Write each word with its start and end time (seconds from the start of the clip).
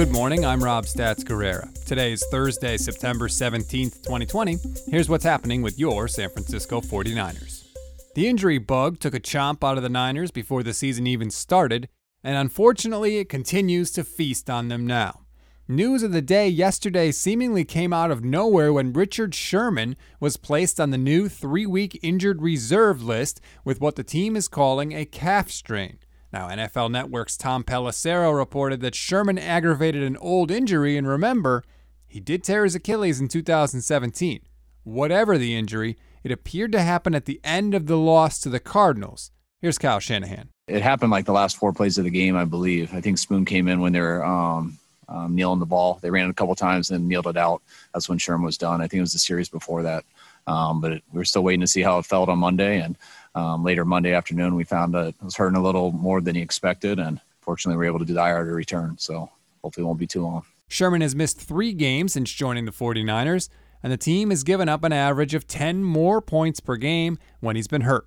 Good 0.00 0.12
morning, 0.12 0.46
I'm 0.46 0.64
Rob 0.64 0.86
Stats 0.86 1.22
Guerrera. 1.22 1.84
Today 1.84 2.12
is 2.12 2.24
Thursday, 2.30 2.78
September 2.78 3.28
17th, 3.28 4.02
2020. 4.02 4.56
Here's 4.88 5.10
what's 5.10 5.26
happening 5.26 5.60
with 5.60 5.78
your 5.78 6.08
San 6.08 6.30
Francisco 6.30 6.80
49ers. 6.80 7.66
The 8.14 8.26
injury 8.26 8.56
bug 8.56 8.98
took 8.98 9.12
a 9.12 9.20
chomp 9.20 9.62
out 9.62 9.76
of 9.76 9.82
the 9.82 9.90
Niners 9.90 10.30
before 10.30 10.62
the 10.62 10.72
season 10.72 11.06
even 11.06 11.30
started, 11.30 11.86
and 12.24 12.38
unfortunately, 12.38 13.18
it 13.18 13.28
continues 13.28 13.90
to 13.90 14.02
feast 14.02 14.48
on 14.48 14.68
them 14.68 14.86
now. 14.86 15.26
News 15.68 16.02
of 16.02 16.12
the 16.12 16.22
day 16.22 16.48
yesterday 16.48 17.12
seemingly 17.12 17.66
came 17.66 17.92
out 17.92 18.10
of 18.10 18.24
nowhere 18.24 18.72
when 18.72 18.94
Richard 18.94 19.34
Sherman 19.34 19.96
was 20.18 20.38
placed 20.38 20.80
on 20.80 20.92
the 20.92 20.96
new 20.96 21.28
three 21.28 21.66
week 21.66 22.00
injured 22.02 22.40
reserve 22.40 23.02
list 23.02 23.38
with 23.66 23.82
what 23.82 23.96
the 23.96 24.02
team 24.02 24.34
is 24.34 24.48
calling 24.48 24.94
a 24.94 25.04
calf 25.04 25.50
strain. 25.50 25.98
Now, 26.32 26.48
NFL 26.48 26.92
Network's 26.92 27.36
Tom 27.36 27.64
Pelissero 27.64 28.36
reported 28.36 28.80
that 28.80 28.94
Sherman 28.94 29.38
aggravated 29.38 30.04
an 30.04 30.16
old 30.18 30.50
injury, 30.50 30.96
and 30.96 31.06
remember, 31.06 31.64
he 32.06 32.20
did 32.20 32.44
tear 32.44 32.64
his 32.64 32.76
Achilles 32.76 33.20
in 33.20 33.26
2017. 33.26 34.40
Whatever 34.84 35.36
the 35.36 35.56
injury, 35.56 35.96
it 36.22 36.30
appeared 36.30 36.70
to 36.72 36.82
happen 36.82 37.14
at 37.14 37.24
the 37.24 37.40
end 37.42 37.74
of 37.74 37.86
the 37.86 37.96
loss 37.96 38.40
to 38.40 38.48
the 38.48 38.60
Cardinals. 38.60 39.32
Here's 39.60 39.78
Kyle 39.78 39.98
Shanahan. 39.98 40.50
It 40.68 40.82
happened 40.82 41.10
like 41.10 41.26
the 41.26 41.32
last 41.32 41.56
four 41.56 41.72
plays 41.72 41.98
of 41.98 42.04
the 42.04 42.10
game, 42.10 42.36
I 42.36 42.44
believe. 42.44 42.94
I 42.94 43.00
think 43.00 43.18
Spoon 43.18 43.44
came 43.44 43.66
in 43.66 43.80
when 43.80 43.92
they 43.92 44.00
were 44.00 44.24
um, 44.24 44.78
um, 45.08 45.34
kneeling 45.34 45.58
the 45.58 45.66
ball. 45.66 45.98
They 46.00 46.10
ran 46.10 46.26
it 46.26 46.30
a 46.30 46.34
couple 46.34 46.54
times 46.54 46.90
and 46.90 47.08
kneeled 47.08 47.26
it 47.26 47.36
out. 47.36 47.60
That's 47.92 48.08
when 48.08 48.18
Sherman 48.18 48.46
was 48.46 48.56
done. 48.56 48.80
I 48.80 48.84
think 48.84 48.98
it 48.98 49.02
was 49.02 49.12
the 49.12 49.18
series 49.18 49.48
before 49.48 49.82
that. 49.82 50.04
Um, 50.46 50.80
but 50.80 50.92
it, 50.92 51.04
we 51.12 51.20
are 51.20 51.24
still 51.24 51.42
waiting 51.42 51.60
to 51.60 51.66
see 51.66 51.82
how 51.82 51.98
it 51.98 52.06
felt 52.06 52.28
on 52.28 52.38
Monday. 52.38 52.80
And 52.80 52.96
um, 53.34 53.64
later 53.64 53.84
Monday 53.84 54.14
afternoon, 54.14 54.54
we 54.54 54.64
found 54.64 54.94
that 54.94 55.08
it 55.08 55.22
was 55.22 55.36
hurting 55.36 55.56
a 55.56 55.62
little 55.62 55.92
more 55.92 56.20
than 56.20 56.34
he 56.34 56.42
expected. 56.42 56.98
And 56.98 57.20
fortunately, 57.40 57.78
we 57.78 57.86
were 57.86 57.96
able 57.96 58.04
to 58.04 58.18
IR 58.18 58.44
to 58.44 58.52
return. 58.52 58.96
So 58.98 59.30
hopefully, 59.62 59.84
it 59.84 59.86
won't 59.86 59.98
be 59.98 60.06
too 60.06 60.22
long. 60.22 60.44
Sherman 60.68 61.00
has 61.00 61.16
missed 61.16 61.40
three 61.40 61.72
games 61.72 62.12
since 62.12 62.30
joining 62.30 62.64
the 62.64 62.72
49ers, 62.72 63.48
and 63.82 63.92
the 63.92 63.96
team 63.96 64.30
has 64.30 64.44
given 64.44 64.68
up 64.68 64.84
an 64.84 64.92
average 64.92 65.34
of 65.34 65.48
10 65.48 65.82
more 65.82 66.20
points 66.20 66.60
per 66.60 66.76
game 66.76 67.18
when 67.40 67.56
he's 67.56 67.66
been 67.66 67.82
hurt. 67.82 68.06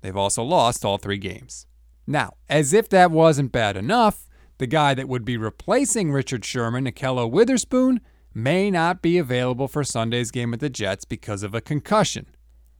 They've 0.00 0.16
also 0.16 0.42
lost 0.42 0.84
all 0.84 0.98
three 0.98 1.18
games. 1.18 1.66
Now, 2.06 2.34
as 2.48 2.72
if 2.72 2.88
that 2.90 3.10
wasn't 3.10 3.52
bad 3.52 3.76
enough, 3.76 4.28
the 4.58 4.66
guy 4.66 4.94
that 4.94 5.08
would 5.08 5.24
be 5.24 5.36
replacing 5.36 6.12
Richard 6.12 6.44
Sherman, 6.44 6.86
Ahkello 6.86 7.30
Witherspoon, 7.30 8.00
may 8.36 8.70
not 8.70 9.00
be 9.00 9.16
available 9.16 9.66
for 9.66 9.82
Sunday's 9.82 10.30
game 10.30 10.50
with 10.50 10.60
the 10.60 10.68
Jets 10.68 11.06
because 11.06 11.42
of 11.42 11.54
a 11.54 11.60
concussion. 11.62 12.26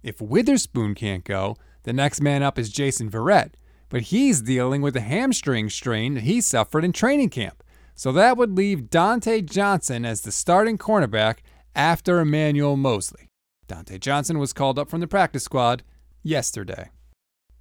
If 0.00 0.20
Witherspoon 0.20 0.94
can't 0.94 1.24
go, 1.24 1.56
the 1.82 1.92
next 1.92 2.20
man 2.20 2.44
up 2.44 2.56
is 2.56 2.70
Jason 2.70 3.10
Verrett, 3.10 3.54
but 3.88 4.02
he's 4.02 4.42
dealing 4.42 4.80
with 4.80 4.94
a 4.94 5.00
hamstring 5.00 5.68
strain 5.68 6.14
that 6.14 6.22
he 6.22 6.40
suffered 6.40 6.84
in 6.84 6.92
training 6.92 7.30
camp. 7.30 7.64
So 7.96 8.12
that 8.12 8.36
would 8.36 8.56
leave 8.56 8.90
Dontae 8.90 9.44
Johnson 9.44 10.04
as 10.04 10.20
the 10.20 10.30
starting 10.30 10.78
cornerback 10.78 11.38
after 11.74 12.20
Emmanuel 12.20 12.76
Moseley. 12.76 13.26
Dontae 13.66 13.98
Johnson 13.98 14.38
was 14.38 14.52
called 14.52 14.78
up 14.78 14.88
from 14.88 15.00
the 15.00 15.08
practice 15.08 15.42
squad 15.42 15.82
yesterday. 16.22 16.90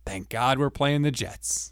Thank 0.06 0.30
God 0.30 0.60
we're 0.60 0.70
playing 0.70 1.02
the 1.02 1.12
Jets. 1.12 1.72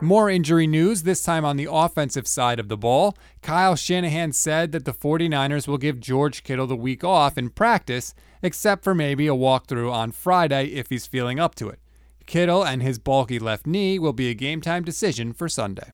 More 0.00 0.28
injury 0.28 0.66
news, 0.66 1.04
this 1.04 1.22
time 1.22 1.44
on 1.46 1.56
the 1.56 1.68
offensive 1.70 2.26
side 2.28 2.60
of 2.60 2.68
the 2.68 2.76
ball. 2.76 3.16
Kyle 3.40 3.74
Shanahan 3.74 4.32
said 4.32 4.72
that 4.72 4.84
the 4.84 4.92
49ers 4.92 5.66
will 5.66 5.78
give 5.78 5.98
George 5.98 6.42
Kittle 6.42 6.66
the 6.66 6.76
week 6.76 7.02
off 7.02 7.38
in 7.38 7.48
practice, 7.48 8.14
except 8.42 8.84
for 8.84 8.94
maybe 8.94 9.26
a 9.26 9.34
walkthrough 9.34 9.90
on 9.90 10.12
Friday 10.12 10.66
if 10.66 10.90
he's 10.90 11.06
feeling 11.06 11.40
up 11.40 11.54
to 11.54 11.68
it. 11.70 11.78
Kittle 12.26 12.64
and 12.64 12.82
his 12.82 12.98
bulky 12.98 13.38
left 13.38 13.66
knee 13.66 13.98
will 13.98 14.12
be 14.12 14.28
a 14.28 14.34
game 14.34 14.60
time 14.60 14.84
decision 14.84 15.32
for 15.32 15.48
Sunday. 15.48 15.90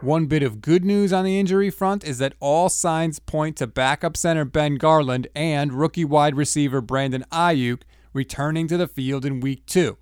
One 0.00 0.26
bit 0.26 0.42
of 0.42 0.62
good 0.62 0.84
news 0.84 1.12
on 1.12 1.24
the 1.24 1.38
injury 1.38 1.68
front 1.68 2.04
is 2.04 2.18
that 2.18 2.34
all 2.40 2.68
signs 2.68 3.18
point 3.18 3.56
to 3.56 3.66
backup 3.66 4.16
center 4.16 4.44
Ben 4.44 4.76
Garland 4.76 5.28
and 5.34 5.72
rookie 5.72 6.04
wide 6.04 6.36
receiver 6.36 6.80
Brandon 6.80 7.24
Aiyuk 7.30 7.82
returning 8.12 8.66
to 8.68 8.76
the 8.76 8.88
field 8.88 9.24
in 9.24 9.40
week 9.40 9.66
two. 9.66 9.98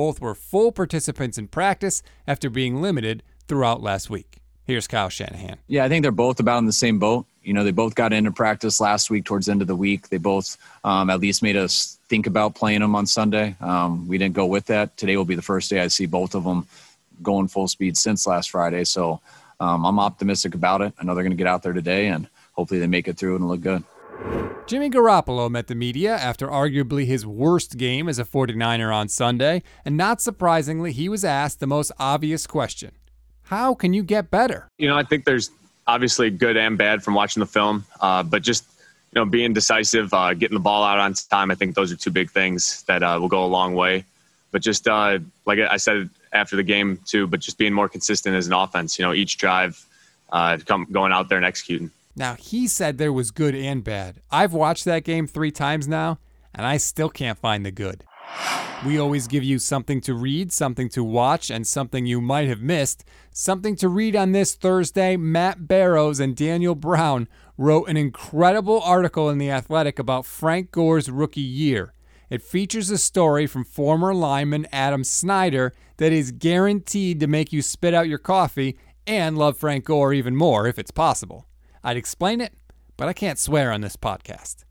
Both 0.00 0.18
were 0.18 0.34
full 0.34 0.72
participants 0.72 1.36
in 1.36 1.48
practice 1.48 2.02
after 2.26 2.48
being 2.48 2.80
limited 2.80 3.22
throughout 3.46 3.82
last 3.82 4.08
week. 4.08 4.38
Here's 4.64 4.86
Kyle 4.86 5.10
Shanahan. 5.10 5.58
Yeah, 5.66 5.84
I 5.84 5.90
think 5.90 6.04
they're 6.04 6.10
both 6.10 6.40
about 6.40 6.56
in 6.56 6.64
the 6.64 6.72
same 6.72 6.98
boat. 6.98 7.26
You 7.42 7.52
know, 7.52 7.64
they 7.64 7.70
both 7.70 7.94
got 7.94 8.14
into 8.14 8.30
practice 8.30 8.80
last 8.80 9.10
week 9.10 9.26
towards 9.26 9.44
the 9.44 9.52
end 9.52 9.60
of 9.60 9.68
the 9.68 9.76
week. 9.76 10.08
They 10.08 10.16
both 10.16 10.56
um, 10.84 11.10
at 11.10 11.20
least 11.20 11.42
made 11.42 11.54
us 11.54 11.98
think 12.08 12.26
about 12.26 12.54
playing 12.54 12.80
them 12.80 12.96
on 12.96 13.04
Sunday. 13.04 13.54
Um, 13.60 14.08
we 14.08 14.16
didn't 14.16 14.32
go 14.32 14.46
with 14.46 14.64
that. 14.68 14.96
Today 14.96 15.18
will 15.18 15.26
be 15.26 15.34
the 15.34 15.42
first 15.42 15.68
day 15.68 15.80
I 15.80 15.88
see 15.88 16.06
both 16.06 16.34
of 16.34 16.44
them 16.44 16.66
going 17.22 17.48
full 17.48 17.68
speed 17.68 17.98
since 17.98 18.26
last 18.26 18.52
Friday. 18.52 18.84
So 18.84 19.20
um, 19.60 19.84
I'm 19.84 19.98
optimistic 19.98 20.54
about 20.54 20.80
it. 20.80 20.94
I 20.98 21.04
know 21.04 21.14
they're 21.14 21.24
going 21.24 21.36
to 21.36 21.44
get 21.44 21.46
out 21.46 21.62
there 21.62 21.74
today 21.74 22.06
and 22.06 22.26
hopefully 22.52 22.80
they 22.80 22.86
make 22.86 23.06
it 23.06 23.18
through 23.18 23.36
and 23.36 23.46
look 23.46 23.60
good. 23.60 23.84
Jimmy 24.66 24.88
Garoppolo 24.88 25.50
met 25.50 25.66
the 25.66 25.74
media 25.74 26.14
after 26.14 26.46
arguably 26.46 27.04
his 27.04 27.26
worst 27.26 27.76
game 27.76 28.08
as 28.08 28.20
a 28.20 28.24
49er 28.24 28.94
on 28.94 29.08
Sunday, 29.08 29.64
and 29.84 29.96
not 29.96 30.20
surprisingly, 30.20 30.92
he 30.92 31.08
was 31.08 31.24
asked 31.24 31.58
the 31.58 31.66
most 31.66 31.90
obvious 31.98 32.46
question 32.46 32.92
How 33.42 33.74
can 33.74 33.92
you 33.92 34.04
get 34.04 34.30
better? 34.30 34.68
You 34.78 34.86
know, 34.86 34.96
I 34.96 35.02
think 35.02 35.24
there's 35.24 35.50
obviously 35.88 36.30
good 36.30 36.56
and 36.56 36.78
bad 36.78 37.02
from 37.02 37.14
watching 37.14 37.40
the 37.40 37.46
film, 37.46 37.84
uh, 38.00 38.22
but 38.22 38.42
just 38.42 38.64
you 39.12 39.20
know, 39.20 39.24
being 39.24 39.52
decisive, 39.52 40.14
uh, 40.14 40.34
getting 40.34 40.54
the 40.54 40.62
ball 40.62 40.84
out 40.84 40.98
on 40.98 41.14
time. 41.14 41.50
I 41.50 41.56
think 41.56 41.74
those 41.74 41.90
are 41.90 41.96
two 41.96 42.12
big 42.12 42.30
things 42.30 42.84
that 42.84 43.02
uh, 43.02 43.18
will 43.20 43.28
go 43.28 43.44
a 43.44 43.46
long 43.46 43.74
way. 43.74 44.04
But 44.52 44.62
just 44.62 44.86
uh, 44.86 45.18
like 45.46 45.58
I 45.58 45.76
said 45.78 46.10
after 46.32 46.56
the 46.56 46.62
game 46.62 46.98
too, 47.06 47.26
but 47.26 47.40
just 47.40 47.58
being 47.58 47.72
more 47.72 47.88
consistent 47.88 48.36
as 48.36 48.46
an 48.46 48.52
offense. 48.52 48.98
You 48.98 49.04
know, 49.04 49.12
each 49.12 49.36
drive, 49.36 49.84
uh, 50.30 50.58
come 50.64 50.86
going 50.90 51.12
out 51.12 51.28
there 51.28 51.38
and 51.38 51.44
executing. 51.44 51.90
Now, 52.16 52.34
he 52.34 52.66
said 52.66 52.98
there 52.98 53.12
was 53.12 53.30
good 53.30 53.54
and 53.54 53.84
bad. 53.84 54.20
I've 54.30 54.52
watched 54.52 54.84
that 54.84 55.04
game 55.04 55.26
three 55.26 55.50
times 55.50 55.86
now, 55.86 56.18
and 56.54 56.66
I 56.66 56.76
still 56.76 57.08
can't 57.08 57.38
find 57.38 57.64
the 57.64 57.70
good. 57.70 58.04
We 58.84 58.98
always 58.98 59.26
give 59.26 59.44
you 59.44 59.58
something 59.58 60.00
to 60.02 60.14
read, 60.14 60.52
something 60.52 60.88
to 60.90 61.04
watch, 61.04 61.50
and 61.50 61.66
something 61.66 62.06
you 62.06 62.20
might 62.20 62.48
have 62.48 62.62
missed. 62.62 63.04
Something 63.30 63.76
to 63.76 63.88
read 63.88 64.16
on 64.16 64.32
this 64.32 64.54
Thursday 64.54 65.16
Matt 65.16 65.68
Barrows 65.68 66.18
and 66.18 66.34
Daniel 66.34 66.74
Brown 66.74 67.28
wrote 67.58 67.90
an 67.90 67.98
incredible 67.98 68.80
article 68.80 69.28
in 69.28 69.36
The 69.36 69.50
Athletic 69.50 69.98
about 69.98 70.24
Frank 70.24 70.70
Gore's 70.70 71.10
rookie 71.10 71.42
year. 71.42 71.92
It 72.30 72.42
features 72.42 72.88
a 72.90 72.96
story 72.96 73.46
from 73.46 73.64
former 73.64 74.14
lineman 74.14 74.66
Adam 74.72 75.04
Snyder 75.04 75.74
that 75.98 76.12
is 76.12 76.32
guaranteed 76.32 77.20
to 77.20 77.26
make 77.26 77.52
you 77.52 77.60
spit 77.60 77.92
out 77.92 78.08
your 78.08 78.18
coffee 78.18 78.78
and 79.06 79.36
love 79.36 79.58
Frank 79.58 79.84
Gore 79.84 80.14
even 80.14 80.34
more 80.34 80.66
if 80.66 80.78
it's 80.78 80.90
possible. 80.90 81.46
I'd 81.82 81.96
explain 81.96 82.40
it, 82.40 82.52
but 82.96 83.08
I 83.08 83.12
can't 83.12 83.38
swear 83.38 83.72
on 83.72 83.80
this 83.80 83.96
podcast. 83.96 84.64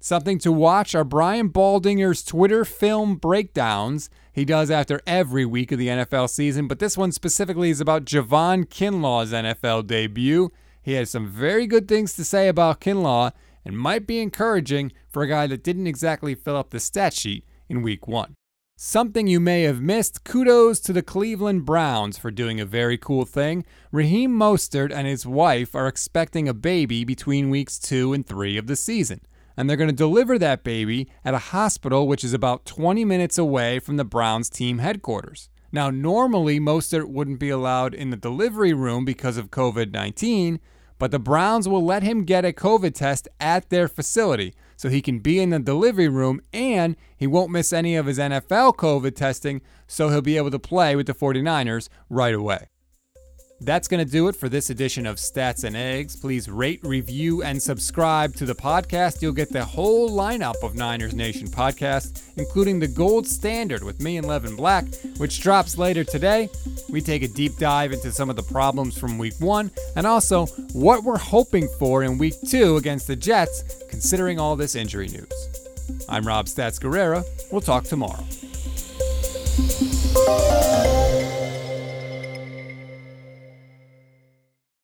Something 0.00 0.38
to 0.40 0.52
watch 0.52 0.94
are 0.94 1.04
Brian 1.04 1.50
Baldinger's 1.50 2.22
Twitter 2.22 2.64
film 2.64 3.16
breakdowns 3.16 4.10
he 4.32 4.44
does 4.44 4.70
after 4.70 5.00
every 5.06 5.44
week 5.44 5.72
of 5.72 5.78
the 5.78 5.88
NFL 5.88 6.30
season, 6.30 6.68
but 6.68 6.78
this 6.78 6.96
one 6.96 7.10
specifically 7.10 7.70
is 7.70 7.80
about 7.80 8.04
Javon 8.04 8.66
Kinlaw's 8.68 9.32
NFL 9.32 9.88
debut. 9.88 10.50
He 10.80 10.92
has 10.92 11.10
some 11.10 11.28
very 11.28 11.66
good 11.66 11.88
things 11.88 12.14
to 12.14 12.24
say 12.24 12.48
about 12.48 12.80
Kinlaw 12.80 13.32
and 13.64 13.76
might 13.76 14.06
be 14.06 14.20
encouraging 14.20 14.92
for 15.08 15.22
a 15.22 15.28
guy 15.28 15.46
that 15.48 15.64
didn't 15.64 15.88
exactly 15.88 16.34
fill 16.34 16.56
up 16.56 16.70
the 16.70 16.80
stat 16.80 17.12
sheet 17.12 17.44
in 17.68 17.82
week 17.82 18.06
one. 18.06 18.34
Something 18.80 19.26
you 19.26 19.40
may 19.40 19.62
have 19.62 19.80
missed 19.80 20.22
kudos 20.22 20.78
to 20.82 20.92
the 20.92 21.02
Cleveland 21.02 21.64
Browns 21.64 22.16
for 22.16 22.30
doing 22.30 22.60
a 22.60 22.64
very 22.64 22.96
cool 22.96 23.24
thing. 23.24 23.64
Raheem 23.90 24.30
Mostert 24.30 24.92
and 24.94 25.04
his 25.04 25.26
wife 25.26 25.74
are 25.74 25.88
expecting 25.88 26.48
a 26.48 26.54
baby 26.54 27.02
between 27.02 27.50
weeks 27.50 27.76
two 27.76 28.12
and 28.12 28.24
three 28.24 28.56
of 28.56 28.68
the 28.68 28.76
season. 28.76 29.20
And 29.56 29.68
they're 29.68 29.76
going 29.76 29.90
to 29.90 29.96
deliver 29.96 30.38
that 30.38 30.62
baby 30.62 31.08
at 31.24 31.34
a 31.34 31.38
hospital 31.50 32.06
which 32.06 32.22
is 32.22 32.32
about 32.32 32.66
20 32.66 33.04
minutes 33.04 33.36
away 33.36 33.80
from 33.80 33.96
the 33.96 34.04
Browns 34.04 34.48
team 34.48 34.78
headquarters. 34.78 35.50
Now, 35.72 35.90
normally, 35.90 36.60
Mostert 36.60 37.08
wouldn't 37.08 37.40
be 37.40 37.50
allowed 37.50 37.94
in 37.94 38.10
the 38.10 38.16
delivery 38.16 38.74
room 38.74 39.04
because 39.04 39.36
of 39.36 39.50
COVID 39.50 39.90
19, 39.90 40.60
but 41.00 41.10
the 41.10 41.18
Browns 41.18 41.68
will 41.68 41.84
let 41.84 42.04
him 42.04 42.22
get 42.22 42.44
a 42.44 42.52
COVID 42.52 42.94
test 42.94 43.26
at 43.40 43.70
their 43.70 43.88
facility 43.88 44.54
so 44.78 44.88
he 44.88 45.02
can 45.02 45.18
be 45.18 45.40
in 45.40 45.50
the 45.50 45.58
delivery 45.58 46.08
room 46.08 46.40
and 46.52 46.94
he 47.16 47.26
won't 47.26 47.50
miss 47.50 47.72
any 47.72 47.96
of 47.96 48.06
his 48.06 48.18
NFL 48.18 48.76
COVID 48.76 49.16
testing, 49.16 49.60
so 49.88 50.08
he'll 50.08 50.22
be 50.22 50.36
able 50.36 50.52
to 50.52 50.58
play 50.58 50.94
with 50.94 51.06
the 51.06 51.14
49ers 51.14 51.88
right 52.08 52.32
away. 52.32 52.68
That's 53.60 53.88
going 53.88 54.04
to 54.04 54.10
do 54.10 54.28
it 54.28 54.36
for 54.36 54.48
this 54.48 54.70
edition 54.70 55.04
of 55.04 55.16
Stats 55.16 55.64
and 55.64 55.76
Eggs. 55.76 56.14
Please 56.14 56.48
rate, 56.48 56.78
review, 56.84 57.42
and 57.42 57.60
subscribe 57.60 58.36
to 58.36 58.46
the 58.46 58.54
podcast. 58.54 59.20
You'll 59.20 59.32
get 59.32 59.50
the 59.50 59.64
whole 59.64 60.08
lineup 60.10 60.62
of 60.62 60.76
Niners 60.76 61.12
Nation 61.12 61.48
podcasts, 61.48 62.22
including 62.36 62.78
the 62.78 62.86
Gold 62.86 63.26
Standard 63.26 63.82
with 63.82 64.00
me 64.00 64.16
and 64.16 64.28
Levin 64.28 64.54
Black, 64.54 64.84
which 65.16 65.40
drops 65.40 65.76
later 65.76 66.04
today. 66.04 66.48
We 66.88 67.00
take 67.00 67.22
a 67.22 67.28
deep 67.28 67.56
dive 67.56 67.92
into 67.92 68.12
some 68.12 68.30
of 68.30 68.36
the 68.36 68.44
problems 68.44 68.96
from 68.96 69.18
week 69.18 69.34
one 69.40 69.72
and 69.96 70.06
also 70.06 70.46
what 70.72 71.02
we're 71.02 71.18
hoping 71.18 71.66
for 71.80 72.04
in 72.04 72.16
week 72.16 72.34
two 72.48 72.76
against 72.76 73.08
the 73.08 73.16
Jets, 73.16 73.82
considering 73.90 74.38
all 74.38 74.54
this 74.54 74.76
injury 74.76 75.08
news. 75.08 76.04
I'm 76.08 76.24
Rob 76.24 76.46
Stats 76.46 76.78
Guerrera. 76.78 77.24
We'll 77.50 77.60
talk 77.60 77.84
tomorrow. 77.84 78.24